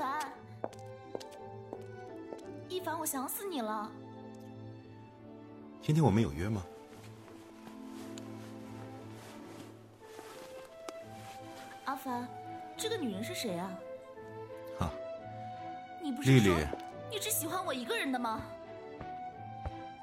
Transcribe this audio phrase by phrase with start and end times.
[0.00, 0.18] 凡，
[2.70, 3.92] 一凡，我想死你了。
[5.82, 6.62] 今天我们有约吗？
[11.84, 12.26] 阿凡，
[12.78, 13.70] 这个女人是谁啊？
[14.78, 14.90] 哈，
[16.02, 16.56] 你不是说
[17.10, 18.40] 你只喜欢我一个人的吗？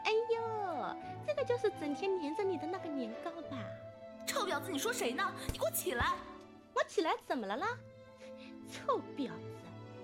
[0.03, 3.57] 哎呦，这个就是整天黏着你的那个年糕吧？
[4.27, 5.23] 臭婊子，你说谁呢？
[5.51, 6.13] 你给我起来！
[6.75, 7.67] 我起来怎么了啦？
[8.71, 9.56] 臭婊子，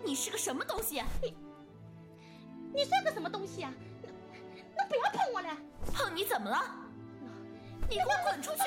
[0.05, 1.01] 你是个什么东西？
[1.21, 1.33] 你，
[2.73, 3.73] 你算个什么东西啊？
[4.03, 4.09] 那
[4.77, 5.57] 那不要碰我了！
[5.93, 6.57] 碰你怎么了？
[7.89, 8.63] 你给我滚出去！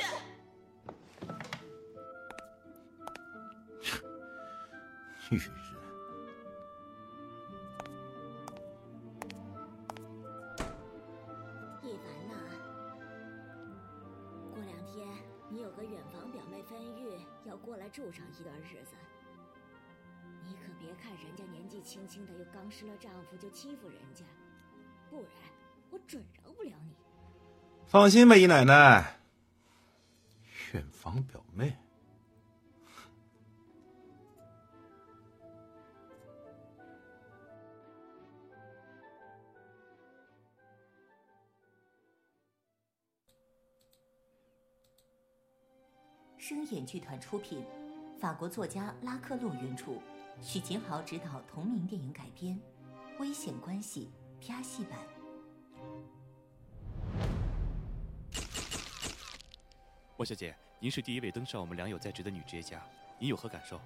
[5.28, 5.50] 女人，
[11.82, 12.34] 一凡呐，
[14.54, 15.06] 过两天
[15.50, 18.94] 你有个远房表妹芬玉要过来住上一段日子，
[20.96, 24.24] 看人家年纪轻轻的又刚失了丈夫就欺负人家，
[25.10, 25.30] 不然
[25.90, 26.94] 我准饶不了你。
[27.86, 29.20] 放心吧，姨奶奶，
[30.72, 31.76] 远房表妹。
[46.38, 47.64] 声演剧团出品，
[48.20, 50.00] 法国作家拉克洛原著，
[50.42, 52.58] 许秦豪执导同名电影改编，
[53.20, 54.10] 《危险关系》
[54.46, 54.98] 啪戏版。
[60.16, 62.82] 莫小姐，您是第一位登上我们良友在职的女职业家，
[63.18, 63.80] 您有何感受？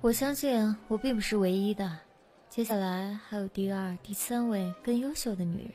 [0.00, 1.98] 我相信我并不是唯一的，
[2.48, 5.72] 接下来还有第二、第三位更优秀的女人。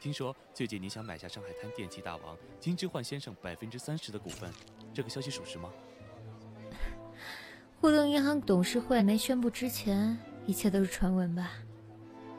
[0.00, 4.50] 听说最近你想买下上海滩电器大王金之焕先生百分之三十的股份，
[4.94, 5.70] 这个消息属实吗？
[7.82, 10.16] 互动银行董事会没宣布之前，
[10.46, 11.50] 一切都是传闻吧。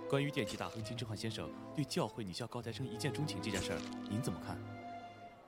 [0.10, 4.58] 关于电器大亨金之焕先生对教会女校高材生一见钟情这件事儿，您怎么看？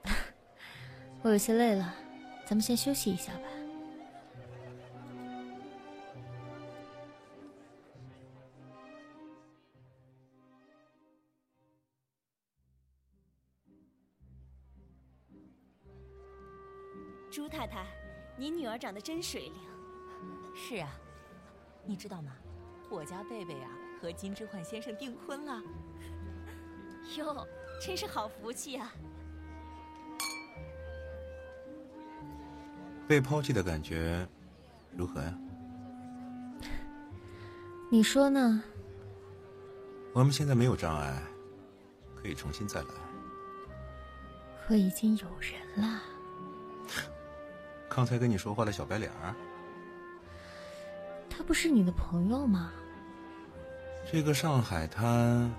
[1.23, 1.95] 我有些累了，
[2.45, 3.43] 咱们先休息一下吧。
[17.31, 17.85] 朱太太，
[18.37, 19.74] 您女儿长得真水灵。
[20.55, 20.89] 是啊，
[21.83, 22.31] 你知道吗？
[22.89, 23.69] 我家贝贝啊
[24.01, 25.61] 和金之焕先生订婚了。
[27.17, 27.45] 哟，
[27.81, 28.93] 真是好福气啊！
[33.07, 34.27] 被抛弃的感觉
[34.95, 35.37] 如何呀？
[37.91, 38.63] 你说呢？
[40.13, 41.21] 我们现在没有障碍，
[42.15, 42.87] 可以重新再来。
[44.65, 46.01] 可已经有人了。
[47.89, 49.11] 刚才跟你说话的小白脸
[51.45, 52.71] 不是你的朋友吗？
[54.11, 55.51] 这个上海滩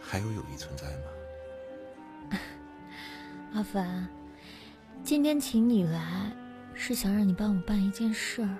[0.00, 2.38] 还有友谊存在吗？
[3.54, 4.08] 阿凡，
[5.02, 6.30] 今天请你来，
[6.74, 8.56] 是想让你帮我办一件事儿，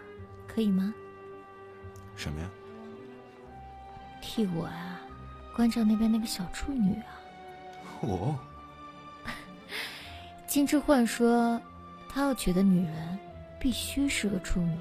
[0.47, 0.94] 可以吗？
[2.16, 2.48] 什么呀？
[4.20, 5.00] 替我啊，
[5.56, 7.20] 关照那边那个小处女啊。
[8.00, 8.38] 我。
[10.47, 11.60] 金之焕说。
[12.12, 13.16] 他要娶的女人
[13.60, 14.76] 必须是个处女。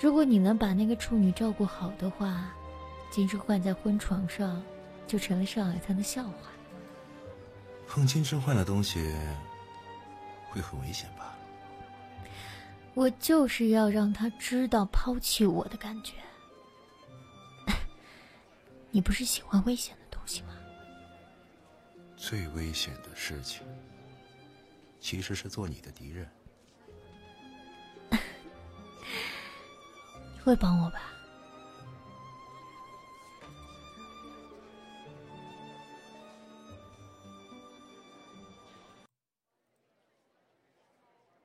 [0.00, 2.52] 如果你能把那个处女照顾好的话，
[3.10, 4.62] 金之焕在婚床上
[5.06, 6.50] 就成了上海滩的笑话。
[7.88, 9.14] 碰金之焕的东西
[10.50, 11.34] 会很危险吧？
[12.94, 16.14] 我就是要让他知道抛弃我的感觉。
[18.90, 20.48] 你不是喜欢危险的东西吗？
[22.16, 23.62] 最危险的事情。
[24.98, 26.28] 其实是做你的敌人，
[30.46, 31.00] 会帮我吧？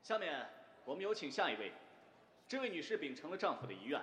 [0.04, 0.48] 下面
[0.86, 1.74] 我们有请下一位，
[2.48, 4.00] 这位女士秉承了丈夫的遗愿，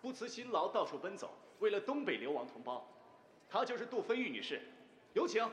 [0.00, 2.88] 不辞辛劳到处奔走，为了东北流亡同胞，
[3.50, 4.62] 她就是杜芬玉女士，
[5.12, 5.46] 有请。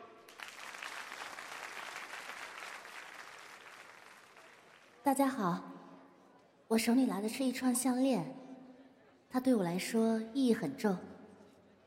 [5.04, 5.62] 大家好，
[6.70, 8.34] 我手里拿的是一串项链，
[9.36, 10.96] 它对我来说意义很重，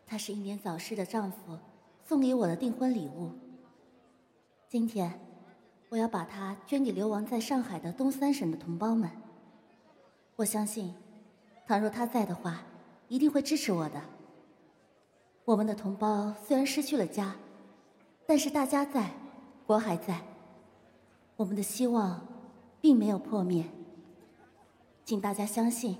[0.05, 1.59] 它是英年早逝的丈夫
[2.05, 3.31] 送给我的订婚礼物。
[4.69, 5.19] 今天，
[5.89, 9.11] 我要把它捐给流亡在上海的东三省的同胞们。
[10.37, 10.93] 我相信，
[11.67, 12.65] 倘若他在的话，
[13.09, 14.03] 一定会支持我的。
[15.47, 17.35] 我们的同胞虽然失去了家，
[18.27, 19.11] 但是大家在，
[19.67, 20.21] 国还在，
[21.37, 22.21] 我们的希望。
[22.83, 23.65] 并没有破灭，
[25.07, 25.97] 请大家相信，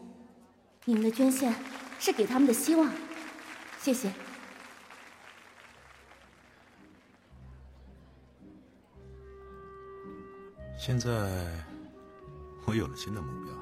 [0.89, 1.55] 你们的捐献
[1.99, 2.91] 是给他们的希望，
[3.79, 4.11] 谢谢。
[10.79, 11.11] 现在
[12.65, 13.55] 我有了新的目标，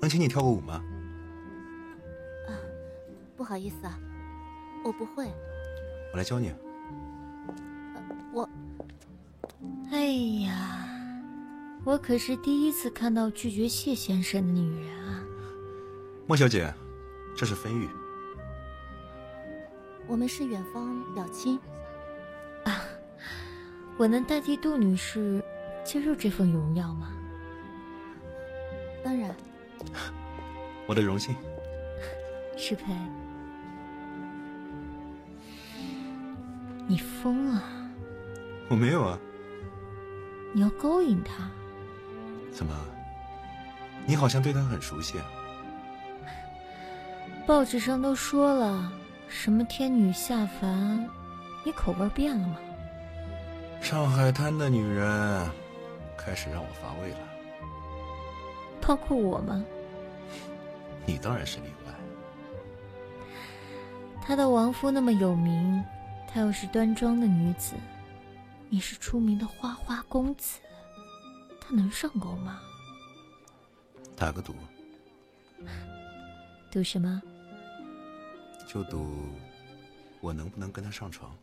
[0.00, 0.74] 能请你跳个舞吗？
[2.46, 2.54] 啊，
[3.36, 3.98] 不好意思啊，
[4.84, 5.26] 我不会。
[6.12, 6.54] 我来教你。
[8.32, 8.48] 我，
[9.90, 10.06] 哎
[10.46, 10.85] 呀，
[11.86, 15.22] 我可是第一次看到拒绝谢先生的女人啊！
[16.26, 16.74] 莫小姐，
[17.36, 17.88] 这是芬玉。
[20.08, 21.56] 我们是远方表亲。
[22.64, 22.82] 啊，
[23.96, 25.40] 我能代替杜女士
[25.84, 27.12] 接受这份荣耀吗？
[29.04, 29.32] 当然。
[30.88, 31.36] 我的荣幸。
[32.56, 32.92] 适配。
[36.88, 37.62] 你疯了？
[38.68, 39.16] 我没有啊。
[40.52, 41.48] 你要勾引他？
[42.56, 42.74] 怎么？
[44.06, 45.26] 你好像对他很熟悉啊。
[47.46, 48.90] 报纸上都说了，
[49.28, 51.06] 什么天女下凡。
[51.62, 52.56] 你口味变了吗？
[53.82, 55.50] 上海滩的女人
[56.16, 57.18] 开始让我乏味了，
[58.80, 59.62] 包括我吗？
[61.04, 61.92] 你当然是例外。
[64.22, 65.84] 他的亡夫那么有名，
[66.26, 67.74] 她又是端庄的女子，
[68.70, 70.58] 你是出名的花花公子，
[71.68, 72.60] 他能上钩吗？
[74.16, 74.54] 打个赌。
[76.70, 77.20] 赌什么？
[78.68, 79.06] 就赌
[80.20, 81.34] 我能不能跟他上床。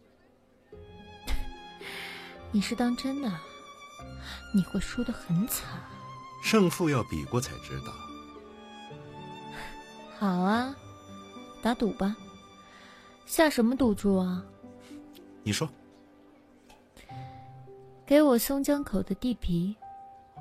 [2.51, 3.31] 你是当真的？
[4.53, 5.67] 你会输得很惨。
[6.43, 7.93] 胜负要比过才知道。
[10.19, 10.75] 好啊，
[11.61, 12.15] 打赌吧。
[13.25, 14.45] 下什么赌注啊？
[15.43, 15.67] 你说。
[18.05, 19.75] 给我松江口的地皮，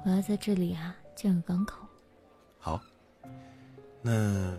[0.05, 1.87] 我要在这里啊建个港口。
[2.59, 2.81] 好。
[4.05, 4.57] 那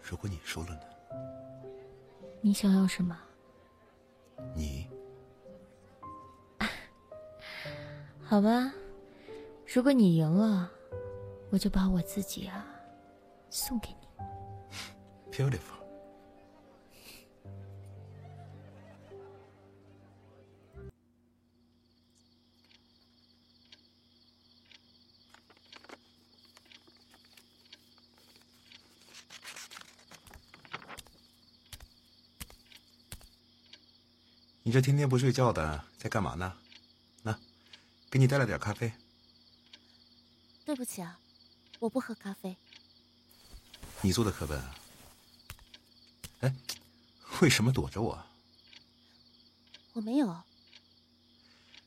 [0.00, 0.80] 如果你输了呢？
[2.40, 3.18] 你想要什么？
[4.54, 4.86] 你。
[8.22, 8.72] 好吧，
[9.66, 10.70] 如果你赢了，
[11.50, 12.64] 我就把我自己啊
[13.50, 14.06] 送给你。
[15.32, 15.81] Beautiful。
[34.72, 36.50] 你这天天不睡觉的，在干嘛呢？
[38.10, 38.90] 给你带了点咖啡。
[40.64, 41.20] 对不起啊，
[41.78, 42.56] 我不喝咖啡。
[44.00, 44.64] 你做的课本。
[46.40, 46.56] 哎，
[47.42, 48.26] 为什么躲着我？
[49.92, 50.42] 我没有。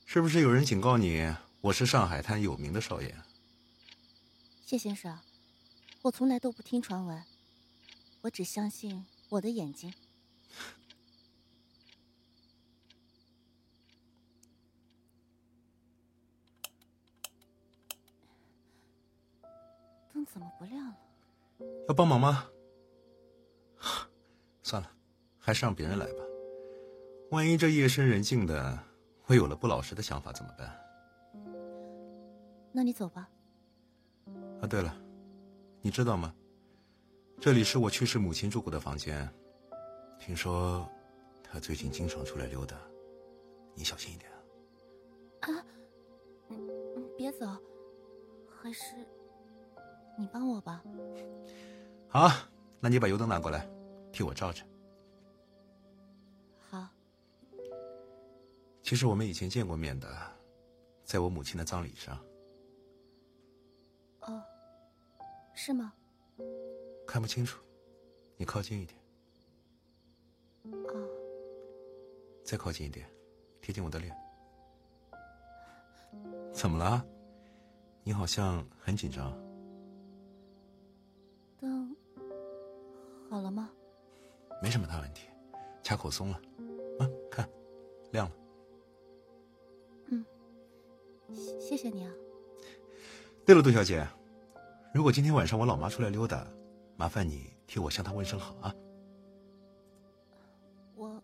[0.04, 3.12] 是不是有人警告你，我是上海滩有名的少爷？
[4.64, 5.18] 谢先生，
[6.02, 7.24] 我从来都不听传闻，
[8.20, 9.92] 我只相信我的眼睛。
[20.36, 20.96] 怎么不亮了？
[21.88, 22.46] 要帮忙吗？
[24.62, 24.90] 算了，
[25.38, 26.22] 还是让别人来吧。
[27.30, 28.78] 万一这夜深人静的，
[29.24, 30.78] 我有了不老实的想法怎么办？
[32.70, 33.30] 那你走吧。
[34.60, 34.94] 啊，对了，
[35.80, 36.34] 你知道吗？
[37.40, 39.26] 这里是我去世母亲住过的房间。
[40.18, 40.86] 听说
[41.42, 42.76] 她最近经常出来溜达，
[43.74, 44.30] 你小心一点
[45.40, 45.48] 啊。
[45.48, 45.64] 啊，
[47.16, 47.46] 别走，
[48.60, 48.82] 还是。
[50.18, 50.82] 你帮我吧。
[52.08, 52.30] 好，
[52.80, 53.68] 那你把油灯拿过来，
[54.12, 54.64] 替我照着。
[56.68, 56.88] 好。
[58.82, 60.08] 其实我们以前见过面的，
[61.04, 62.18] 在我母亲的葬礼上。
[64.20, 64.42] 哦，
[65.54, 65.92] 是吗？
[67.06, 67.62] 看不清楚，
[68.36, 68.98] 你靠近一点。
[70.64, 71.08] 哦。
[72.44, 73.06] 再靠近一点，
[73.60, 74.16] 贴近我的脸。
[76.52, 77.04] 怎么了？
[78.02, 79.36] 你好像很紧张。
[83.28, 83.70] 好了吗？
[84.62, 85.28] 没什么大问题，
[85.84, 86.40] 卡口松了，
[86.98, 87.48] 啊，看，
[88.12, 88.36] 亮了。
[90.06, 90.24] 嗯，
[91.60, 92.12] 谢谢你啊。
[93.44, 94.06] 对了，杜小姐，
[94.94, 96.46] 如果今天晚上我老妈出来溜达，
[96.96, 98.74] 麻烦你替我向她问声好啊。
[100.94, 101.22] 我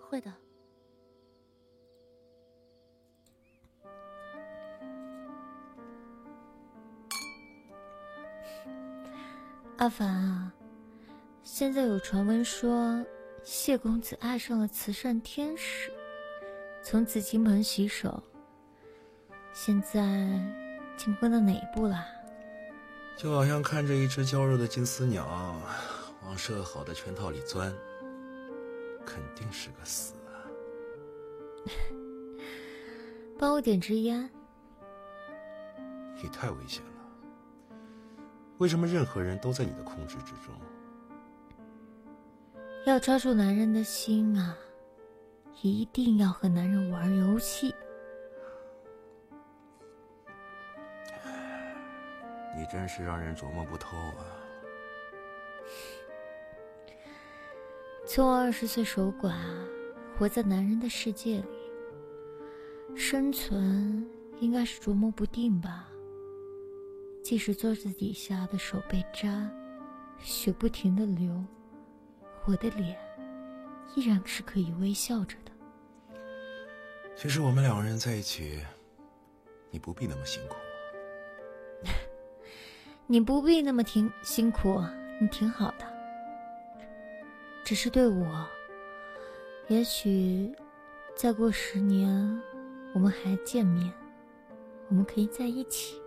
[0.00, 0.32] 会的。
[9.80, 10.52] 阿凡啊，
[11.42, 13.02] 现在有传闻说
[13.42, 15.90] 谢公子爱上了慈善天使，
[16.82, 18.22] 从紫金盆洗手。
[19.54, 20.38] 现在
[20.98, 22.04] 进攻到哪一步了？
[23.16, 25.56] 就好像看着一只娇弱的金丝鸟
[26.26, 27.72] 往设好的圈套里钻，
[29.06, 30.44] 肯定是个死啊！
[33.38, 34.28] 帮我点支烟。
[36.22, 36.99] 你太危险了。
[38.60, 40.54] 为什么任何人都在你的控制之中？
[42.84, 44.54] 要抓住男人的心啊，
[45.62, 47.74] 一定要和男人玩游戏。
[52.54, 54.26] 你真是让人琢磨不透啊！
[58.06, 59.32] 从我二十岁守寡，
[60.18, 64.06] 活在男人的世界里，生存
[64.38, 65.89] 应该是琢磨不定吧。
[67.22, 69.48] 即使桌子底下的手被扎，
[70.18, 71.32] 血不停的流，
[72.46, 72.98] 我的脸
[73.94, 75.52] 依然是可以微笑着的。
[77.14, 78.60] 其实我们两个人在一起，
[79.70, 80.56] 你不必那么辛苦。
[83.06, 84.82] 你不必那么挺辛苦，
[85.20, 85.86] 你挺好的。
[87.64, 88.46] 只是对我，
[89.68, 90.50] 也许
[91.14, 92.42] 再过十年，
[92.94, 93.92] 我们还见面，
[94.88, 96.00] 我们可以在一起。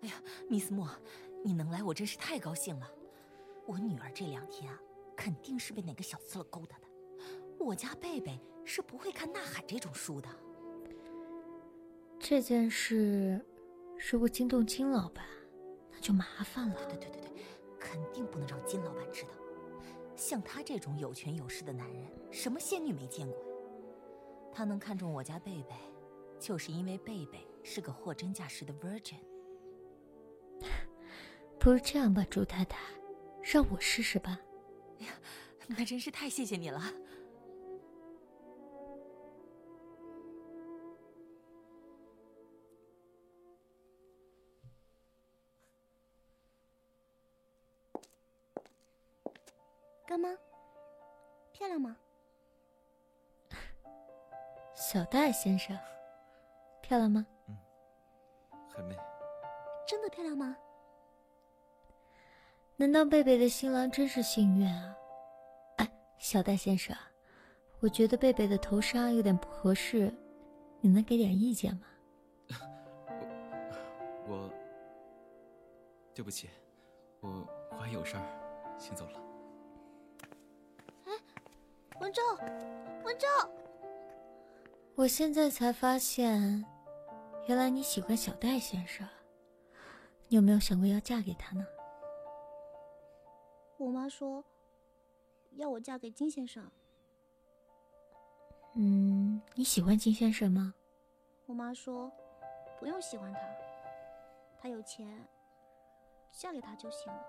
[0.00, 0.14] 哎呀，
[0.48, 0.88] 米斯莫，
[1.44, 2.90] 你能来，我真是太高兴了。
[3.66, 4.78] 我女儿这两天啊，
[5.16, 6.86] 肯定是被哪个小刺猬勾搭的。
[7.58, 10.28] 我家贝贝是不会看《呐喊》这种书的。
[12.18, 13.40] 这件事
[14.10, 15.24] 如果惊动金老板，
[16.02, 16.74] 就麻烦了。
[16.86, 17.42] 对对对对对，
[17.78, 19.30] 肯定不能让金老板知道。
[20.16, 23.46] 像他这种有权有势的男人，什么仙女没见过呀？
[24.52, 25.74] 他能看中我家贝贝，
[26.38, 29.20] 就是因为贝贝是个货真价实的 virgin。
[31.58, 32.78] 不如这样吧，朱太太，
[33.42, 34.38] 让我试试吧。
[35.00, 35.12] 哎呀，
[35.68, 36.82] 那真是太谢谢你了。
[50.12, 50.28] 干妈，
[51.52, 51.96] 漂亮吗？
[54.76, 55.74] 小戴先生，
[56.82, 57.26] 漂亮吗？
[57.48, 57.56] 嗯，
[58.68, 58.94] 很美。
[59.88, 60.54] 真的漂亮吗？
[62.76, 64.94] 难道贝贝的新郎真是幸运啊？
[65.78, 66.94] 哎，小戴先生，
[67.80, 70.12] 我觉得贝贝的头纱有点不合适，
[70.82, 71.86] 你能给点意见吗？
[74.28, 74.50] 我，
[76.14, 76.50] 对不起，
[77.20, 79.31] 我我还有事儿，先走了。
[81.92, 82.22] 哎，文昭，
[83.04, 83.26] 文昭，
[84.94, 86.64] 我现在才发现，
[87.46, 89.06] 原来你喜欢小戴先生。
[90.28, 91.66] 你有没有想过要嫁给他呢？
[93.76, 94.42] 我妈说，
[95.56, 96.70] 要我嫁给金先生。
[98.74, 100.72] 嗯，你喜欢金先生吗？
[101.46, 102.10] 我妈说，
[102.78, 103.40] 不用喜欢他，
[104.58, 105.06] 他有钱，
[106.30, 107.26] 嫁给他就行了。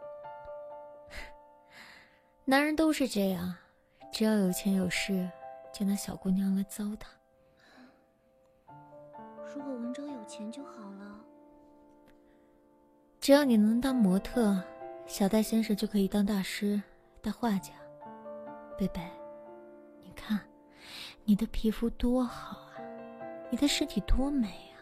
[2.45, 3.53] 男人都是这样，
[4.13, 5.27] 只要有钱有势，
[5.73, 7.07] 就拿小姑娘来糟蹋。
[9.55, 11.19] 如果文昭有钱就好了。
[13.19, 14.63] 只要你能当模特，
[15.07, 16.79] 小戴先生就可以当大师、
[17.23, 17.73] 大画家。
[18.77, 19.01] 贝贝，
[20.03, 20.39] 你看，
[21.25, 22.77] 你的皮肤多好啊，
[23.49, 24.77] 你的身体多美啊，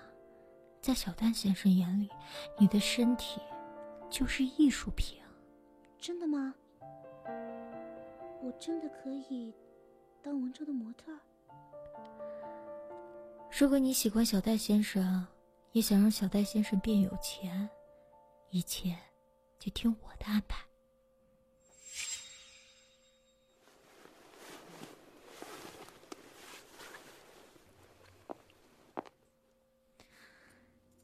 [0.82, 2.10] 在小戴先生眼里，
[2.60, 3.40] 你的身体
[4.10, 5.22] 就是艺术品。
[5.98, 6.54] 真的吗？
[8.44, 9.54] 我真的可以
[10.24, 11.16] 当文昭的模特？
[13.52, 15.28] 如果你喜欢小戴先生，
[15.74, 17.70] 也想让小戴先生变有钱。
[18.50, 18.98] 一切
[19.60, 20.66] 就听我的安排。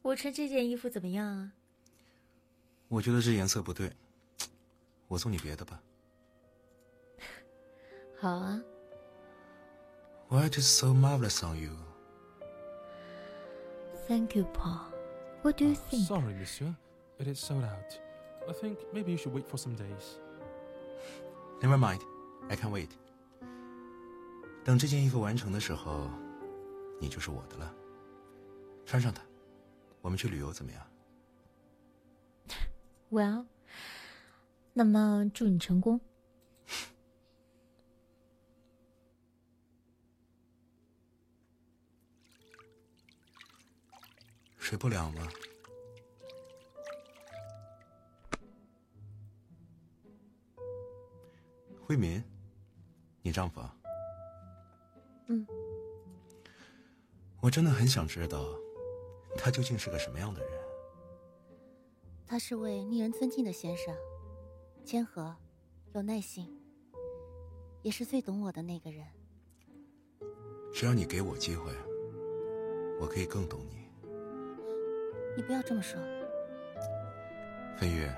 [0.02, 1.52] 我穿这件衣服怎么样啊？
[2.88, 3.92] 我觉得这颜色不对，
[5.06, 5.80] 我送你别的吧。
[8.19, 8.61] 好啊。
[10.29, 11.77] White is so marvelous on you.
[14.07, 14.91] Thank you, Paul.
[15.43, 16.07] What do you think?
[16.07, 16.75] Sorry, Monsieur.
[17.19, 17.99] It is sold out.
[18.47, 20.17] I think maybe you should wait for some days.
[21.61, 22.01] Never mind,
[22.49, 22.89] I can wait.
[24.65, 26.09] 等这件衣服完成的时候，
[26.99, 27.73] 你就是我的了。
[28.85, 29.21] 穿上它，
[30.01, 30.81] 我们去旅游怎么样？
[33.11, 33.45] Well，
[34.73, 36.01] 那么祝你成功。
[44.68, 45.26] 睡不了吗，
[51.80, 52.22] 惠民？
[53.22, 53.62] 你丈夫？
[55.28, 55.46] 嗯。
[57.40, 58.44] 我真的很想知道，
[59.38, 60.52] 他究竟是个什么样的人。
[62.26, 63.96] 他是位令人尊敬的先生，
[64.84, 65.34] 谦和，
[65.94, 66.60] 有耐心，
[67.80, 69.06] 也是最懂我的那个人。
[70.74, 71.72] 只要你给我机会，
[73.00, 73.87] 我可以更懂你。
[75.38, 76.00] 你不要这么说，
[77.76, 78.12] 飞月，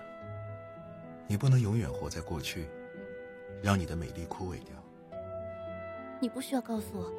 [1.27, 2.67] 你不能永远活在过去，
[3.63, 4.75] 让你的美丽枯萎掉。
[6.19, 7.13] 你不需要告诉我，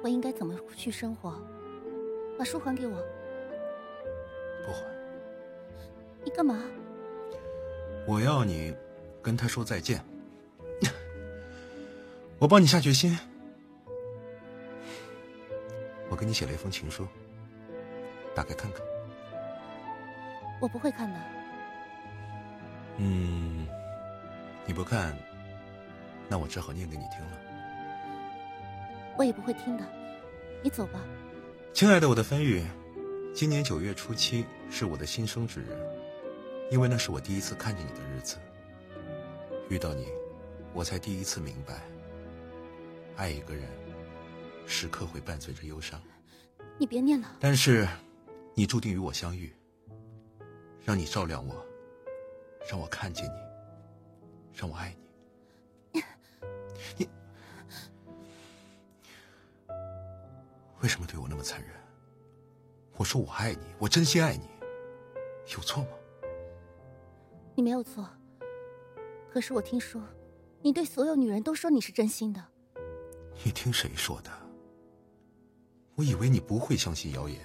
[0.00, 1.36] 我应该怎么去生活。
[2.38, 3.04] 把书还给我。
[4.64, 4.84] 不还。
[6.24, 6.62] 你干嘛？
[8.06, 8.72] 我要你
[9.20, 10.00] 跟他说再见。
[12.38, 13.18] 我帮你下决心。
[16.08, 17.04] 我给你写了一封情书，
[18.36, 18.80] 打开看看。
[20.60, 21.20] 我不会看的。
[22.98, 23.66] 嗯，
[24.66, 25.16] 你不看，
[26.28, 27.38] 那我只好念给你听了。
[29.16, 29.84] 我也不会听的，
[30.62, 31.00] 你走吧。
[31.72, 32.64] 亲爱的，我的芬玉，
[33.34, 35.76] 今年九月初七是我的新生之日，
[36.70, 38.36] 因为那是我第一次看见你的日子。
[39.68, 40.06] 遇到你，
[40.72, 41.82] 我才第一次明白，
[43.16, 43.64] 爱一个人，
[44.66, 46.00] 时刻会伴随着忧伤。
[46.78, 47.36] 你别念了。
[47.38, 47.86] 但是，
[48.54, 49.52] 你注定与我相遇。
[50.88, 51.62] 让你照亮我，
[52.66, 53.38] 让我看见你，
[54.54, 54.96] 让我爱
[55.92, 56.02] 你。
[56.96, 57.06] 你
[60.80, 61.76] 为什么对我那么残忍？
[62.96, 64.48] 我说我爱你，我真心爱你，
[65.54, 65.90] 有错吗？
[67.54, 68.08] 你没有错。
[69.30, 70.02] 可是我听说，
[70.62, 72.42] 你对所有女人都说你是真心的。
[73.44, 74.30] 你听谁说的？
[75.96, 77.38] 我以为你不会相信谣言。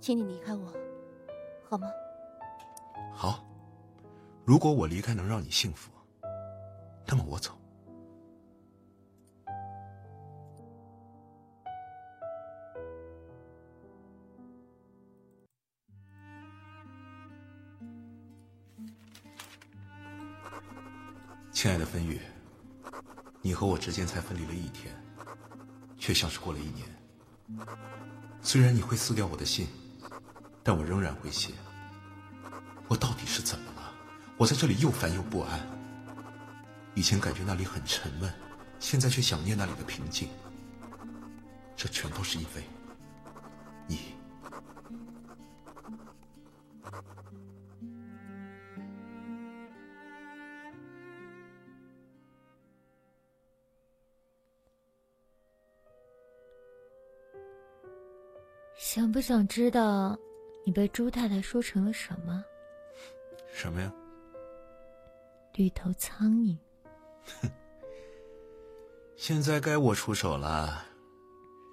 [0.00, 0.81] 请你离开我。
[1.72, 1.90] 好吗？
[3.14, 3.42] 好。
[4.44, 5.90] 如果我离开能让你幸福，
[7.06, 7.56] 那么我走。
[21.50, 22.20] 亲爱的芬玉，
[23.40, 24.94] 你和我之间才分离了一天，
[25.96, 26.86] 却像是过了一年。
[28.42, 29.66] 虽然你会撕掉我的信。
[30.62, 31.52] 但我仍然会写。
[32.88, 33.92] 我到底是怎么了？
[34.36, 35.60] 我在这里又烦又不安。
[36.94, 38.32] 以前感觉那里很沉闷，
[38.78, 40.28] 现在却想念那里的平静。
[41.74, 42.62] 这全都是因为
[43.86, 43.98] 你。
[58.76, 60.18] 想不想知道？
[60.64, 62.44] 你被朱太太说成了什么？
[63.52, 63.92] 什么呀？
[65.54, 66.56] 绿头苍蝇。
[67.40, 67.50] 哼！
[69.16, 70.84] 现在该我出手了，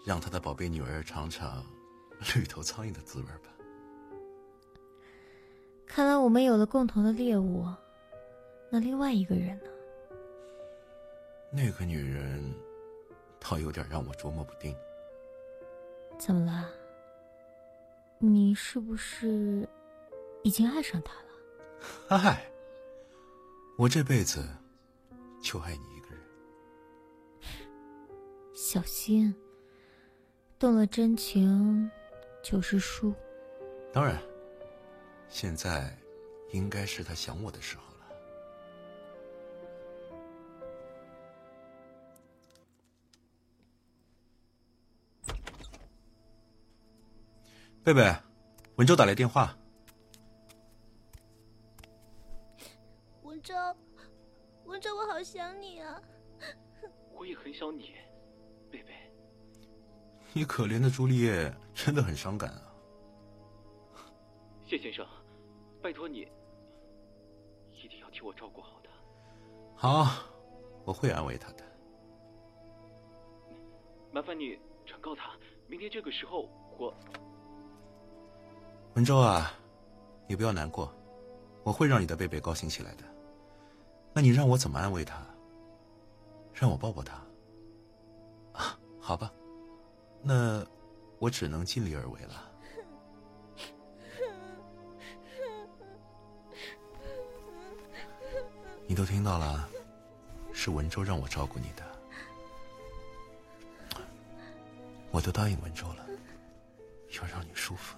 [0.06, 1.65] 让他的宝贝女儿尝尝
[2.36, 3.49] 绿头苍蝇的滋味吧。
[5.88, 7.65] 看来我们有了共同的猎物，
[8.69, 9.69] 那另外一个人呢？
[11.52, 12.54] 那个女人，
[13.39, 14.75] 倒有点让我琢磨不定。
[16.19, 16.69] 怎么了？
[18.21, 19.67] 你是不是
[20.43, 21.29] 已经爱上他了？
[22.21, 22.51] 爱，
[23.77, 24.45] 我这辈子
[25.41, 26.21] 就爱你一个人。
[28.53, 29.34] 小心，
[30.60, 31.89] 动了真情
[32.43, 33.13] 就是输。
[33.93, 34.21] 当然，
[35.29, 35.97] 现在
[36.51, 37.84] 应该是他想我的时候
[47.91, 48.15] 贝贝，
[48.75, 49.58] 文州打来电话。
[53.23, 53.56] 文州，
[54.65, 55.99] 文州，我好想你啊！
[57.12, 57.95] 我也很想你，
[58.69, 58.93] 贝贝。
[60.34, 62.71] 你可怜的朱丽叶真的很伤感啊。
[64.67, 65.04] 谢先生，
[65.82, 66.28] 拜托你，
[67.71, 68.91] 一定要替我照顾好她。
[69.75, 70.23] 好，
[70.86, 71.63] 我会安慰她的。
[74.12, 75.36] 麻烦你转告她，
[75.67, 76.47] 明天这个时候
[76.78, 76.93] 我。
[78.99, 79.53] 文州啊，
[80.27, 80.93] 你不要难过，
[81.63, 83.03] 我会让你的贝贝高兴起来的。
[84.12, 85.25] 那你让我怎么安慰他？
[86.53, 87.13] 让我抱抱他？
[88.51, 89.31] 啊，好吧，
[90.21, 90.67] 那
[91.17, 92.51] 我只能尽力而为了。
[98.85, 99.69] 你都听到了，
[100.51, 101.85] 是文州让我照顾你的，
[105.09, 106.05] 我都答应文州了，
[107.12, 107.97] 要让你舒服。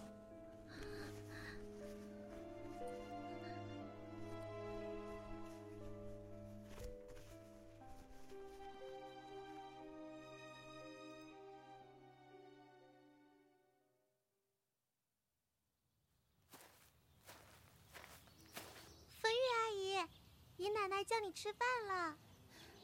[20.81, 22.17] 奶奶叫你吃饭了。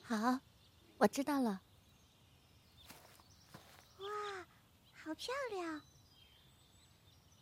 [0.04, 0.40] 好，
[1.00, 1.64] 我知道了。
[3.98, 4.46] 哇，
[4.94, 5.82] 好漂亮！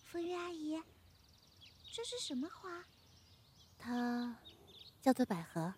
[0.05, 0.81] 风月阿姨，
[1.91, 2.85] 这是什么花？
[3.77, 4.37] 它
[5.01, 5.73] 叫做百合，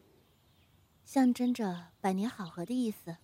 [1.04, 3.18] 象征着百年好合的意思。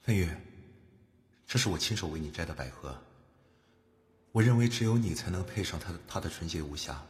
[0.00, 0.30] 飞宇，
[1.44, 3.02] 这是我亲手为你摘的百合。
[4.36, 7.02] 我认为只有你才能配上她的她的纯洁无瑕。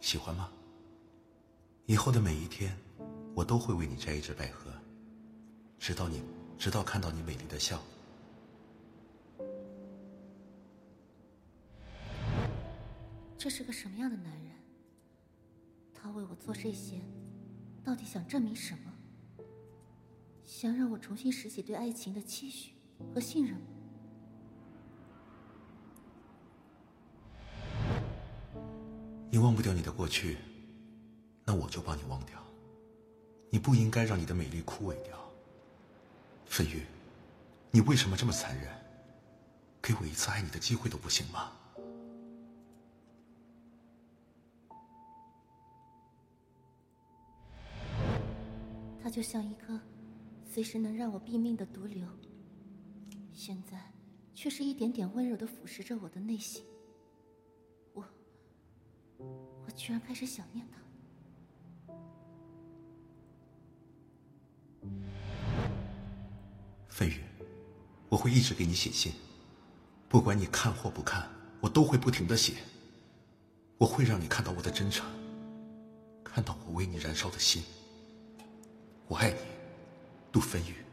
[0.00, 0.50] 喜欢吗？
[1.86, 2.76] 以后的每一天，
[3.36, 4.68] 我都会为你摘一支百合，
[5.78, 6.20] 直到你
[6.58, 7.80] 直到看到你美丽的笑。
[13.38, 14.50] 这是个什么样的男人？
[15.94, 17.00] 他为我做这些，
[17.84, 18.92] 到底想证明什么？
[20.44, 22.72] 想让我重新拾起对爱情的期许
[23.14, 23.77] 和信任吗？
[29.30, 30.38] 你忘不掉你的过去，
[31.44, 32.42] 那我就帮你忘掉。
[33.50, 35.18] 你不应该让你的美丽枯萎掉。
[36.46, 36.82] 飞玉，
[37.70, 38.68] 你为什么这么残忍？
[39.82, 41.52] 给我一次爱你的机会都不行吗？
[49.02, 49.78] 他就像一颗
[50.50, 52.06] 随时能让我毙命的毒瘤，
[53.32, 53.92] 现在
[54.34, 56.64] 却是一点点温柔的腐蚀着我的内心。
[59.18, 60.78] 我，居然开始想念他。
[66.88, 67.20] 飞宇，
[68.08, 69.12] 我会一直给你写信，
[70.08, 71.28] 不管你看或不看，
[71.60, 72.54] 我都会不停的写。
[73.76, 75.06] 我会让你看到我的真诚，
[76.24, 77.62] 看到我为你燃烧的心。
[79.06, 79.38] 我爱你，
[80.32, 80.87] 杜飞宇。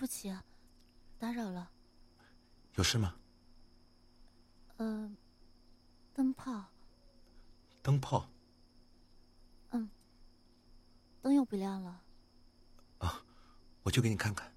[0.00, 0.42] 不起啊，
[1.18, 1.70] 打扰了。
[2.76, 3.14] 有事吗？
[4.78, 5.14] 呃，
[6.14, 6.64] 灯泡。
[7.82, 8.26] 灯泡。
[9.72, 9.90] 嗯。
[11.20, 12.02] 灯又不亮了。
[13.00, 13.22] 啊，
[13.82, 14.49] 我去给你看看。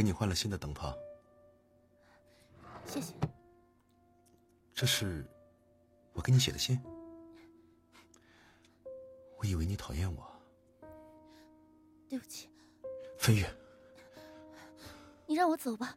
[0.00, 0.96] 给你换了新的灯泡。
[2.86, 3.12] 谢谢。
[4.72, 5.26] 这是
[6.14, 6.80] 我给你写的信。
[9.36, 10.26] 我以为你讨厌我。
[12.08, 12.48] 对不起。
[13.18, 13.44] 飞宇，
[15.26, 15.94] 你让我走吧，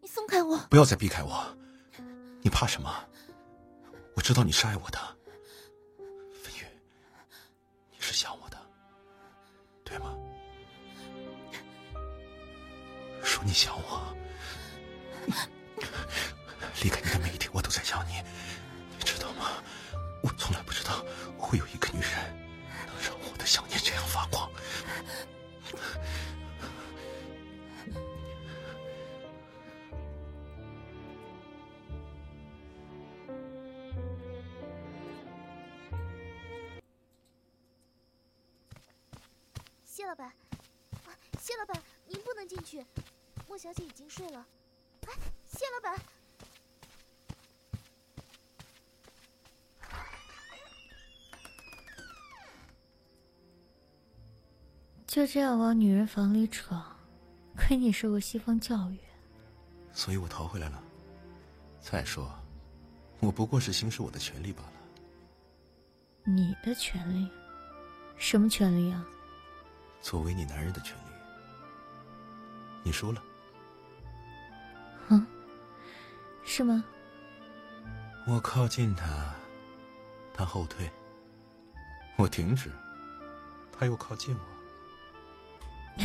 [0.00, 0.58] 你松开我！
[0.68, 1.56] 不要再避开我，
[2.42, 2.92] 你怕什么？
[4.16, 4.98] 我知道你是爱我的，
[13.34, 14.16] 说你想我，
[16.84, 18.22] 离开你的每一天，我都在想你，
[18.96, 19.60] 你知道吗？
[20.22, 21.04] 我从来不知道
[21.36, 22.12] 会有一个女人
[22.86, 24.48] 能让我的想念这样发光。
[39.84, 40.32] 谢老板，
[41.40, 42.84] 谢老板，您不能进去，
[43.48, 44.46] 莫小姐已经睡了。
[45.06, 45.12] 哎，
[45.46, 45.98] 谢老板，
[55.06, 56.96] 就这样往女人房里闯，
[57.56, 58.98] 亏你受过西方教育。
[59.92, 60.82] 所以我逃回来了。
[61.80, 62.28] 再说，
[63.20, 64.72] 我不过是行使我的权利罢了。
[66.24, 67.30] 你的权利？
[68.16, 69.06] 什么权利啊？
[70.00, 71.10] 作为你男人的权利。
[72.82, 73.22] 你输了。
[76.44, 76.84] 是吗？
[78.26, 79.34] 我靠近他，
[80.32, 80.88] 他后退；
[82.16, 82.70] 我停止，
[83.72, 86.04] 他又靠近我。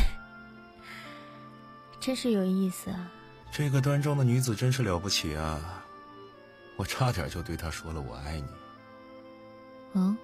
[2.00, 3.10] 真是有意思啊！
[3.52, 5.84] 这个端庄的女子真是了不起啊！
[6.76, 8.48] 我差点就对她说了“我爱你”。
[9.92, 10.16] 嗯？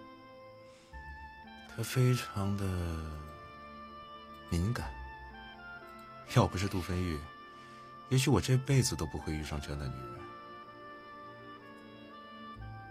[1.68, 2.64] 她非常的
[4.48, 4.90] 敏感。
[6.34, 7.18] 要不是杜飞玉，
[8.08, 10.16] 也许我这辈子都不会遇上这样的女人。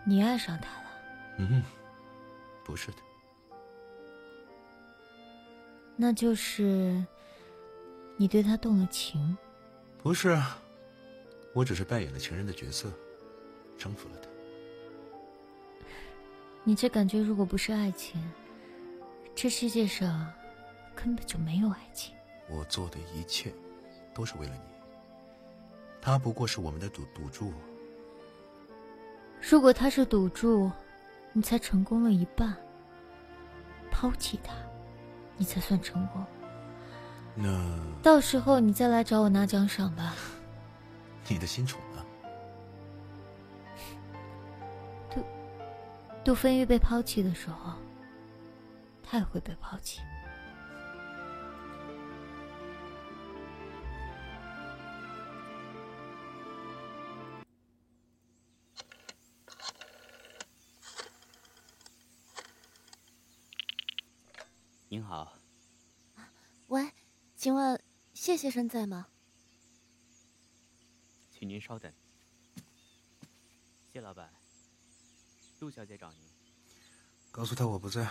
[0.06, 0.91] 你爱上他了？
[1.38, 1.63] 嗯，
[2.63, 2.97] 不是的。
[5.95, 7.01] 那就是
[8.17, 9.38] 你对他动了情？
[9.97, 10.62] 不是啊，
[11.54, 12.91] 我只是扮演了情人的角色，
[13.78, 14.30] 征服了他。
[16.63, 18.21] 你这感觉，如果不是爱情，
[19.34, 20.32] 这世界上
[20.93, 22.13] 根本就没有爱情。
[22.49, 23.54] 我做的一切，
[24.13, 24.74] 都是为了你。
[26.05, 27.51] 他不过是我们的赌赌注。
[29.41, 30.71] 如果他是赌注，
[31.33, 32.55] 你才成功了一半。
[33.89, 34.53] 抛弃他，
[35.35, 36.23] 你才算成功。
[37.33, 40.13] 那到时候你再来找我拿奖赏吧。
[41.27, 42.05] 你的新宠呢？
[45.09, 45.25] 杜
[46.23, 47.73] 杜芬玉被抛弃的时候，
[49.01, 50.01] 他也会被抛弃。
[64.95, 65.38] 您好。
[66.67, 66.89] 喂，
[67.36, 69.10] 请问谢先生在吗？
[71.29, 71.91] 请您稍等。
[73.91, 74.34] 谢老板，
[75.60, 76.21] 杜小姐找您。
[77.29, 78.10] 告诉他我不在。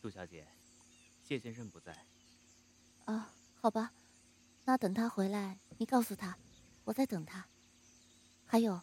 [0.00, 0.46] 杜小姐，
[1.24, 2.06] 谢先生不在。
[3.06, 3.92] 啊，好吧，
[4.64, 6.38] 那等他回来，你告诉他，
[6.84, 7.44] 我在等他。
[8.46, 8.80] 还有，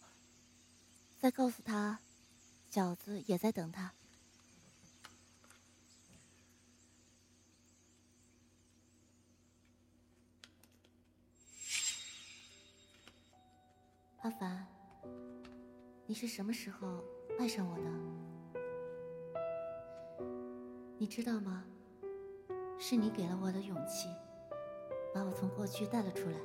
[1.17, 2.01] 再告诉他，
[2.69, 3.93] 饺子也在等他。
[14.21, 14.67] 阿凡，
[16.05, 17.03] 你是什么时候
[17.39, 17.85] 爱上我的？
[20.99, 21.65] 你知道吗？
[22.77, 24.09] 是你给了我的勇气，
[25.11, 26.37] 把我从过去带了出来。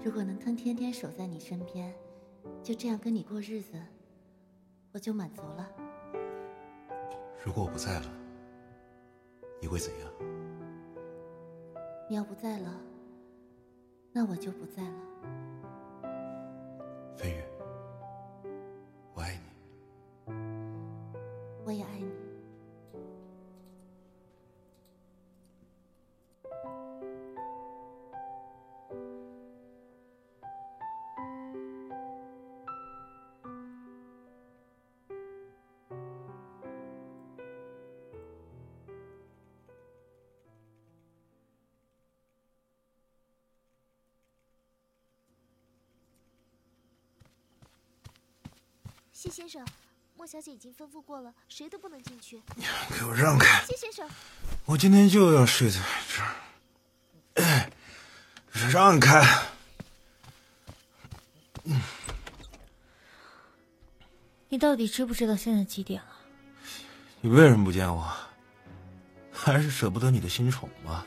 [0.00, 1.92] 如果能天天天守在你身边，
[2.62, 3.72] 就这样跟你过日子，
[4.92, 5.68] 我就满足了。
[7.44, 8.06] 如果我不在了，
[9.60, 10.08] 你会怎样？
[12.08, 12.80] 你要不在了，
[14.12, 14.94] 那我就不在了。
[17.16, 17.51] 飞宇，
[49.22, 49.64] 谢先生，
[50.16, 52.42] 莫小姐已经吩咐过了，谁都不能进去。
[52.56, 52.64] 你
[52.98, 53.64] 给我让开！
[53.64, 54.10] 谢先生，
[54.64, 55.78] 我今天就要睡在
[56.12, 56.34] 这儿。
[57.34, 57.70] 哎，
[58.72, 59.22] 让开！
[64.48, 66.16] 你到底知不知道现在几点了？
[67.20, 68.12] 你为什么不见我？
[69.32, 71.06] 还是舍不得你的新宠吗？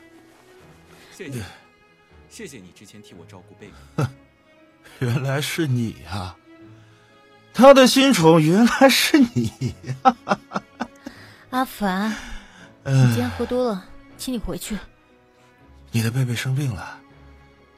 [1.12, 1.44] 谢谢，
[2.30, 4.06] 谢谢你之前替我照顾贝贝。
[5.00, 6.34] 原来是你呀！
[7.56, 9.50] 他的新宠原来是你
[10.02, 10.14] 呀！
[11.48, 12.10] 阿凡，
[12.84, 13.82] 你今天喝多了，
[14.18, 14.76] 请你回去。
[15.90, 17.00] 你的贝贝生病了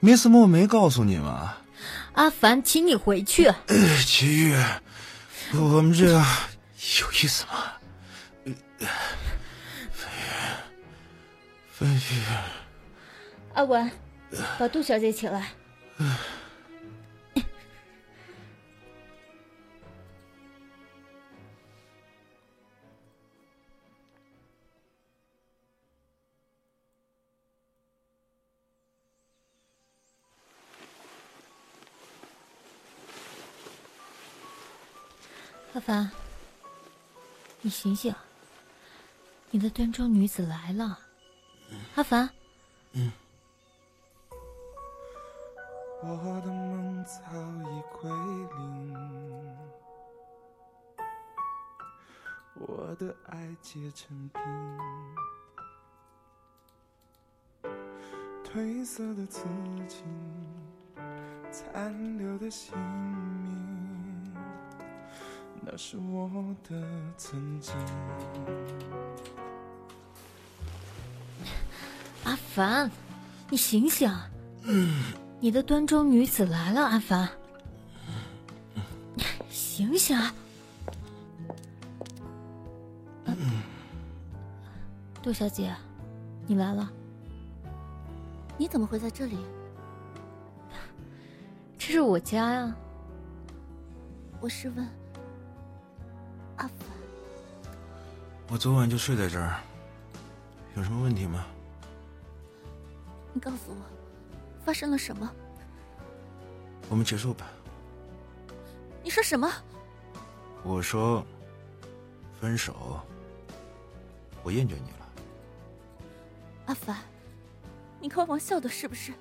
[0.00, 1.54] ，Miss 莫没告诉你吗？
[2.14, 3.52] 阿凡，请你回去。
[4.04, 4.56] 齐玉，
[5.52, 6.26] 我们这样
[7.00, 7.52] 有意思吗？
[8.42, 8.56] 飞宇，
[11.70, 12.22] 飞宇，
[13.54, 13.88] 阿文，
[14.58, 15.52] 把杜小姐请来。
[35.78, 36.10] 阿凡，
[37.60, 38.12] 你醒醒！
[39.52, 40.98] 你的端庄女子来了。
[41.94, 42.28] 阿凡，
[42.94, 43.12] 嗯。
[46.02, 46.08] 我
[46.44, 47.20] 的梦早
[47.70, 49.56] 已归零，
[52.56, 54.42] 我的爱结成冰，
[58.42, 59.44] 褪色的刺
[59.86, 60.04] 青，
[61.52, 63.57] 残留的姓名，
[65.70, 66.30] 那是我
[66.66, 66.82] 的
[67.18, 67.74] 曾经。
[72.24, 72.90] 阿凡，
[73.50, 74.10] 你醒醒！
[75.40, 77.28] 你的端庄女子来了，阿凡，
[79.50, 80.18] 醒醒！
[85.22, 85.74] 杜小姐，
[86.46, 86.90] 你来了。
[88.56, 89.36] 你怎么会在这里？
[91.76, 92.74] 这是我家呀。
[94.40, 94.88] 我是问
[98.50, 99.60] 我昨晚就睡在这儿，
[100.74, 101.44] 有什么问题吗？
[103.34, 103.76] 你告诉我，
[104.64, 105.30] 发生了什么？
[106.88, 107.46] 我们结束吧。
[109.04, 109.52] 你说什么？
[110.62, 111.22] 我说，
[112.40, 113.00] 分手。
[114.42, 115.08] 我厌倦你了。
[116.66, 116.96] 阿凡，
[118.00, 119.12] 你开玩笑的是不是？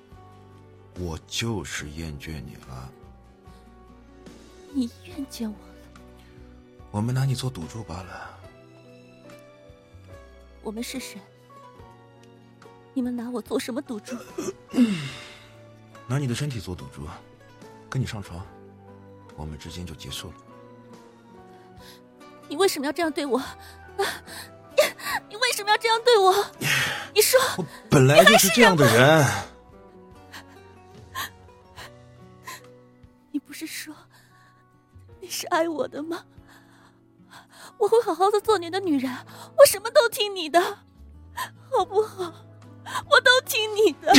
[0.98, 2.90] 我就是厌倦你了。
[4.72, 6.00] 你厌倦我了？
[6.90, 8.37] 我们拿你做赌注罢了。
[10.62, 11.20] 我们是谁？
[12.94, 14.16] 你们拿我做什么赌注？
[16.06, 17.06] 拿你的身体做赌注，
[17.88, 18.44] 跟你上床，
[19.36, 20.34] 我们之间就结束了。
[22.48, 23.42] 你为什么要这样对我？
[25.28, 26.32] 你为什么要这样对我？
[27.14, 29.26] 你说，我本来就是这样的人。
[33.30, 33.94] 你不是说
[35.20, 36.24] 你是爱我的吗？
[37.76, 39.14] 我会好好的做你的女人，
[39.58, 40.60] 我什么都听你的，
[41.70, 42.32] 好不好？
[43.10, 44.12] 我都听你的。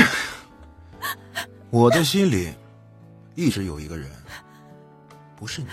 [1.72, 2.54] 我的心里
[3.36, 4.10] 一直有一个人，
[5.36, 5.68] 不是你。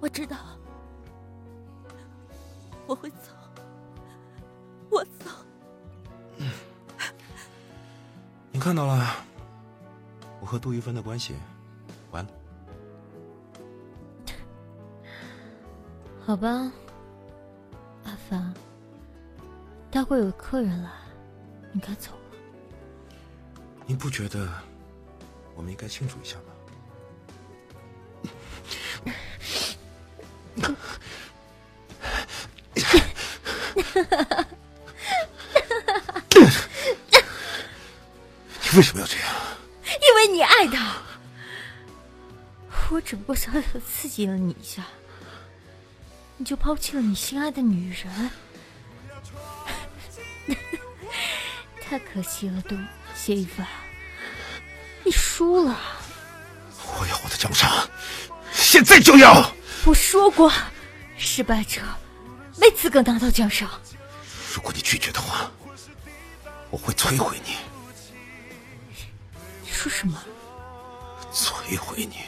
[0.00, 0.36] 我知道，
[2.86, 3.32] 我会走，
[4.90, 5.30] 我走。
[8.50, 9.16] 你看到了，
[10.40, 11.34] 我和杜一芬的关系
[12.10, 12.30] 完了。
[16.26, 16.72] 好吧，
[18.04, 18.54] 阿凡，
[19.90, 20.90] 待会有客人来，
[21.70, 22.18] 你该走了。
[23.84, 24.48] 你不觉得
[25.54, 26.44] 我们应该庆祝一下吗？
[38.62, 39.26] 你为什么要这样？
[39.84, 40.96] 因为你爱他。
[42.90, 44.84] 我只不过小小的刺激了你一下，
[46.36, 48.30] 你就抛弃了你心爱的女人，
[51.80, 52.76] 太可惜了，都
[53.14, 53.66] 谢一凡，
[55.04, 55.78] 你输了。
[56.98, 57.88] 我要我的奖赏，
[58.52, 59.52] 现在就要！
[59.84, 60.52] 我说过，
[61.16, 61.80] 失败者
[62.56, 63.70] 没资格拿到奖赏。
[64.54, 65.50] 如果你拒绝的话，
[66.70, 67.56] 我会摧毁你。
[69.62, 70.20] 你说什么？
[71.32, 72.23] 摧毁你！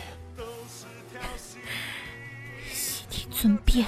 [3.77, 3.87] 体尊便。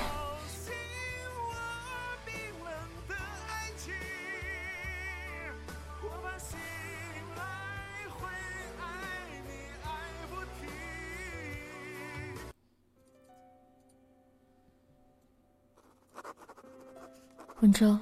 [17.61, 17.99] 文州，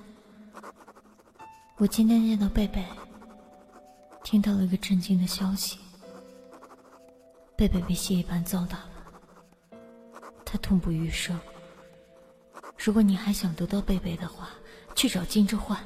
[1.79, 2.85] 我今天见到贝贝，
[4.22, 5.79] 听到了一个震惊的消息：
[7.57, 8.90] 贝贝被谢一凡糟蹋了，
[10.44, 11.38] 他痛不欲生。
[12.87, 14.49] 如果你还想得到贝贝的话，
[14.94, 15.85] 去找金之焕，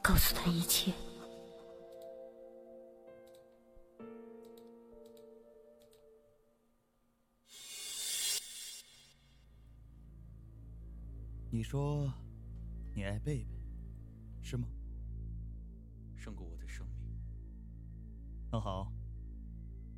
[0.00, 0.92] 告诉他一切。
[11.50, 12.08] 你说，
[12.94, 13.48] 你爱贝贝，
[14.42, 14.68] 是吗？
[16.14, 17.18] 胜过我的生命。
[18.52, 18.92] 那好，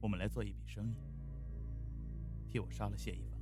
[0.01, 0.97] 我们来做一笔生意，
[2.49, 3.38] 替我杀了谢一凡。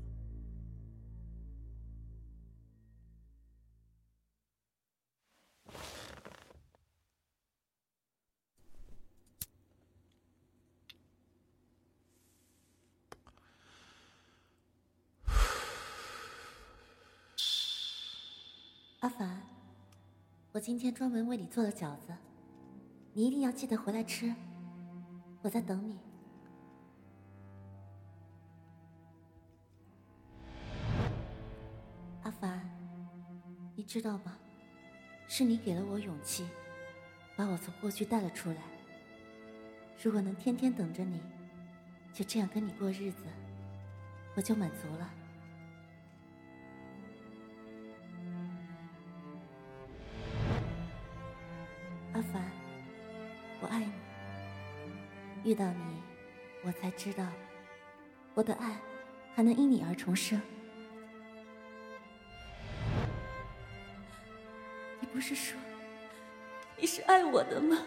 [20.56, 22.14] 我今天专门为你做了饺子，
[23.12, 24.34] 你一定要记得回来吃。
[25.42, 25.98] 我在等你。
[32.22, 32.66] 阿凡，
[33.74, 34.38] 你知道吗？
[35.28, 36.48] 是你给了我勇气，
[37.36, 38.62] 把我从过去带了出来。
[40.02, 41.20] 如果能天天等着你，
[42.14, 43.26] 就这样跟你过日子，
[44.34, 45.10] 我就满足了。
[55.46, 56.02] 遇到你，
[56.64, 57.24] 我才知道，
[58.34, 58.80] 我的爱
[59.32, 60.42] 还能因你而重生。
[64.98, 65.56] 你不是说
[66.76, 67.78] 你是爱我的吗？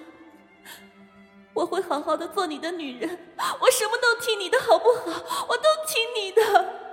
[1.53, 5.45] 我会好好的做你的女人，我什么都听你的，好不好？
[5.49, 6.88] 我都听你的。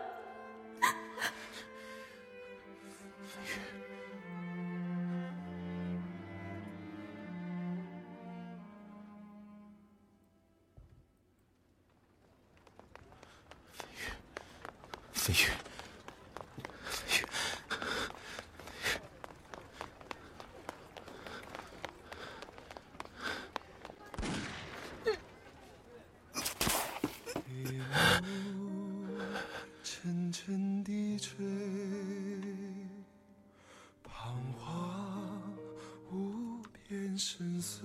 [37.19, 37.81] 深邃，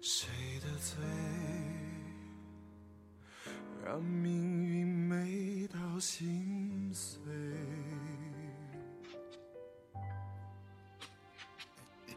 [0.00, 0.28] 谁
[0.60, 0.96] 的罪
[3.84, 7.20] 让命运美到心碎？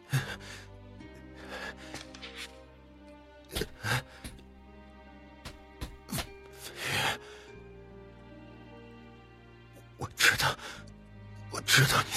[9.98, 10.56] 我知道，
[11.52, 12.12] 我知道你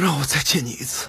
[0.00, 1.08] 让我再见你一次。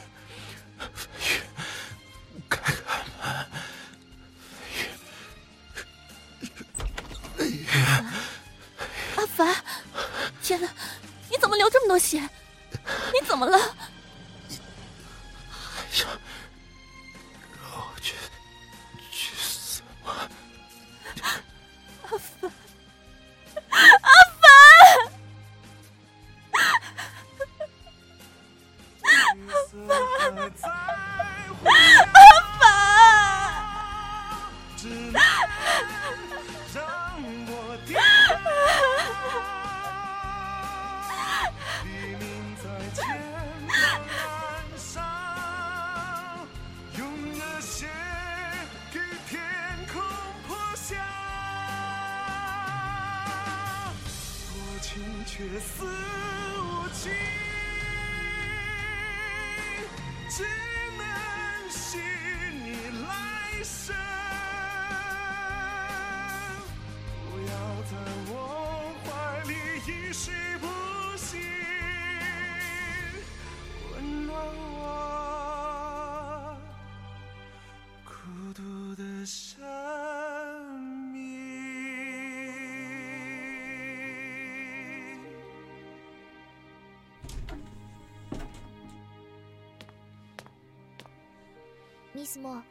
[92.31, 92.63] 斯莫，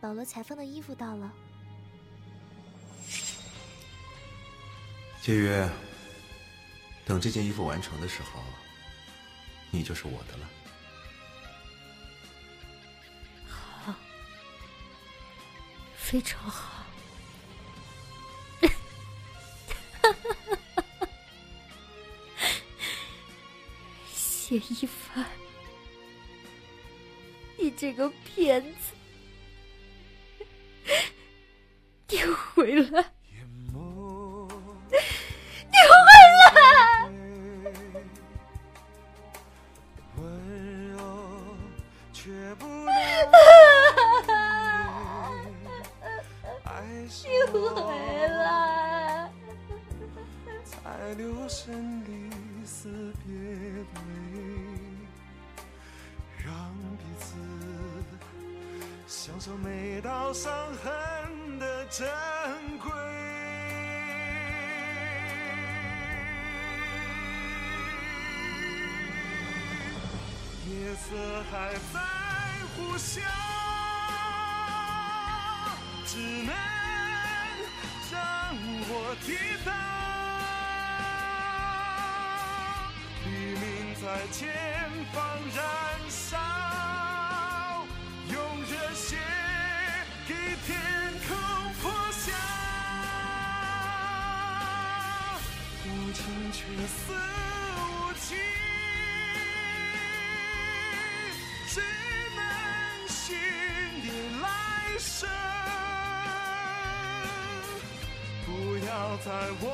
[0.00, 1.28] 保罗裁缝的衣服到了。
[5.20, 5.68] 节约，
[7.04, 8.40] 等这件衣服完成的时候，
[9.72, 10.48] 你就是我的了。
[13.48, 13.92] 好，
[15.96, 16.84] 非常好。
[24.14, 25.26] 谢一凡，
[27.58, 28.94] 你这个骗子，
[59.20, 62.06] 享受每道伤痕的珍
[62.78, 62.92] 贵。
[70.70, 71.98] 夜色还在
[72.76, 73.20] 呼啸，
[76.06, 76.54] 只能
[78.12, 78.54] 让
[78.88, 78.92] 我
[79.26, 79.72] 跌倒。
[83.24, 83.66] 黎明
[84.00, 84.38] 在前
[85.12, 85.18] 方
[85.56, 85.58] 燃
[86.08, 86.38] 烧，
[96.18, 97.12] 情却似
[97.78, 98.36] 无情，
[101.68, 101.80] 只
[102.34, 102.42] 能
[103.06, 103.16] 信
[104.02, 104.06] 你
[104.42, 104.44] 来
[104.98, 105.28] 生。
[108.44, 108.48] 不
[108.84, 108.88] 要
[109.18, 109.26] 在
[109.60, 109.66] 我